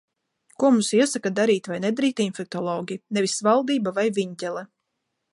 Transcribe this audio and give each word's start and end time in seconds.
Ko 0.61 0.69
mums 0.75 0.87
iesaka 0.99 1.31
darīt 1.39 1.67
vai 1.71 1.77
nedarīt 1.83 2.21
infektologi. 2.25 2.97
Nevis 3.17 3.35
valdība 3.49 3.93
vai 3.99 4.07
Viņķele. 4.19 4.65